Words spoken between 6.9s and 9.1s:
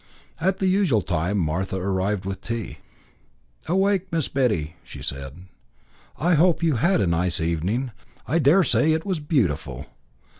a nice evening. I dare say it